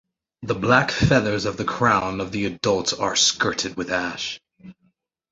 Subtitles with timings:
[0.41, 4.41] The black feathers of the crown of the adult are skirted with ash.